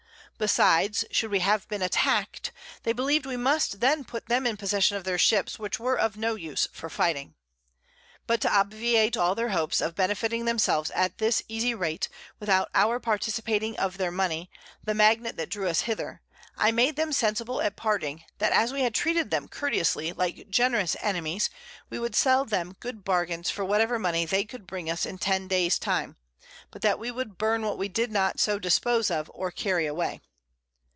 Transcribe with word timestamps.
Besides, 0.37 1.05
should 1.11 1.29
we 1.29 1.41
have 1.41 1.67
been 1.67 1.83
attack'd, 1.83 2.49
they 2.81 2.93
believ'd 2.93 3.27
we 3.27 3.37
must 3.37 3.79
then 3.79 4.03
put 4.03 4.25
them 4.25 4.47
in 4.47 4.57
possession 4.57 4.97
of 4.97 5.03
their 5.03 5.19
Ships, 5.19 5.59
which 5.59 5.79
were 5.79 5.95
of 5.95 6.17
no 6.17 6.33
use 6.33 6.67
for 6.73 6.89
fighting. 6.89 7.35
But 8.25 8.41
to 8.41 8.51
obviate 8.51 9.15
all 9.15 9.35
their 9.35 9.49
Hopes 9.49 9.81
of 9.81 9.93
benefiting 9.93 10.45
themselves 10.45 10.89
at 10.95 11.19
this 11.19 11.43
easy 11.47 11.75
Rate, 11.75 12.09
without 12.39 12.71
our 12.73 12.99
participating 12.99 13.77
of 13.77 13.99
their 13.99 14.09
Money, 14.09 14.49
the 14.83 14.95
Magnet 14.95 15.37
that 15.37 15.51
drew 15.51 15.69
us 15.69 15.81
hither, 15.81 16.21
I 16.57 16.71
made 16.71 16.95
them 16.95 17.13
sensible 17.13 17.61
at 17.61 17.75
parting, 17.75 18.23
that 18.39 18.51
as 18.51 18.73
we 18.73 18.81
had 18.81 18.95
treated 18.95 19.29
them 19.29 19.47
courteously 19.47 20.11
like 20.13 20.49
generous 20.49 20.95
Enemies, 21.01 21.51
we 21.91 21.99
would 21.99 22.15
sell 22.15 22.45
them 22.45 22.75
good 22.79 23.03
Bargains 23.05 23.51
for 23.51 23.63
whatever 23.63 23.99
Money 23.99 24.25
they 24.25 24.45
could 24.45 24.65
bring 24.65 24.89
us 24.89 25.05
in 25.05 25.19
10 25.19 25.47
Days 25.47 25.77
time, 25.77 26.15
but 26.71 26.81
that 26.81 26.97
we 26.97 27.11
would 27.11 27.37
burn 27.37 27.61
what 27.63 27.77
we 27.77 27.87
did 27.87 28.11
not 28.11 28.39
so 28.39 28.57
dispose 28.57 29.11
of 29.11 29.29
or 29.35 29.51
carry 29.51 29.85
away. 29.85 30.19